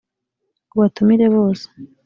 ubatumire 0.75 1.27
bose. 1.35 1.65